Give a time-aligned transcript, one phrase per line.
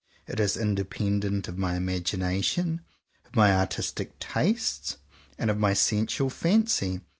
[0.25, 2.81] It is independent of my imagination,
[3.23, 4.97] of my artistic tastes,
[5.37, 7.01] and of my sensual fancy.